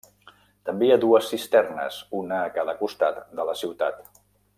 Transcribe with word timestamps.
També 0.69 0.85
hi 0.87 0.93
ha 0.93 1.01
dues 1.03 1.27
cisternes, 1.33 1.99
una 2.21 2.39
a 2.47 2.51
cada 2.57 2.75
costat 2.83 3.21
de 3.41 3.47
la 3.51 3.57
ciutat. 3.61 4.01